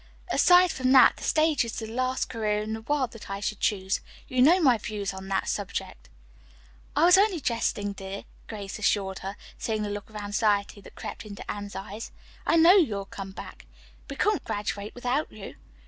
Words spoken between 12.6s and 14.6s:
you'll come back. We couldn't